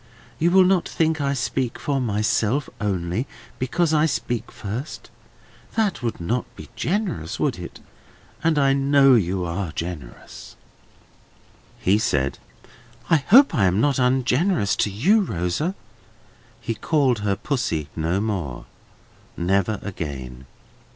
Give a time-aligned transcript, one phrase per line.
[0.39, 3.27] You will not think I speak for myself only,
[3.59, 5.11] because I speak first?
[5.75, 7.81] That would not be generous, would it?
[8.43, 10.55] And I know you are generous!"
[11.79, 12.39] He said,
[13.11, 15.75] "I hope I am not ungenerous to you, Rosa."
[16.59, 18.65] He called her Pussy no more.
[19.37, 20.47] Never again.